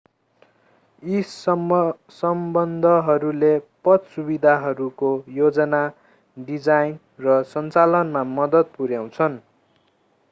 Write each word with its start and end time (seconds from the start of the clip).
यी 1.03 1.19
सम्बन्धहरूले 2.11 3.51
पथ 3.85 4.09
सुविधाहरूको 4.15 5.11
योजना 5.35 5.83
डिजाइन 6.37 6.97
र 7.19 7.37
सञ्चालनमा 7.53 8.23
मद्दत 8.33 8.75
पुर्‍याउँछन्। 8.77 9.39